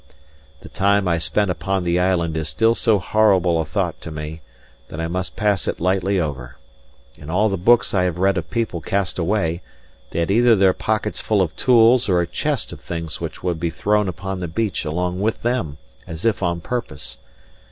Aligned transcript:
The 0.61 0.69
time 0.69 1.07
I 1.07 1.19
spent 1.19 1.51
upon 1.51 1.83
the 1.83 1.99
island 1.99 2.35
is 2.35 2.49
still 2.49 2.73
so 2.73 2.97
horrible 2.97 3.61
a 3.61 3.65
thought 3.65 4.01
to 4.01 4.09
me, 4.09 4.41
that 4.87 4.99
I 4.99 5.07
must 5.07 5.35
pass 5.35 5.67
it 5.67 5.79
lightly 5.79 6.19
over. 6.19 6.57
In 7.17 7.29
all 7.29 7.49
the 7.49 7.55
books 7.57 7.93
I 7.93 8.01
have 8.05 8.17
read 8.17 8.35
of 8.35 8.49
people 8.49 8.81
cast 8.81 9.19
away, 9.19 9.61
they 10.09 10.17
had 10.17 10.31
either 10.31 10.55
their 10.55 10.73
pockets 10.73 11.21
full 11.21 11.39
of 11.43 11.55
tools, 11.55 12.09
or 12.09 12.19
a 12.19 12.25
chest 12.25 12.73
of 12.73 12.81
things 12.81 13.21
would 13.21 13.59
be 13.59 13.69
thrown 13.69 14.07
upon 14.09 14.39
the 14.39 14.47
beach 14.47 14.85
along 14.85 15.19
with 15.21 15.43
them, 15.43 15.77
as 16.07 16.25
if 16.25 16.41
on 16.41 16.61
purpose. 16.61 17.19